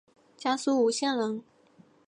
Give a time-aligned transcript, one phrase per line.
[0.35, 1.43] 江苏吴县人。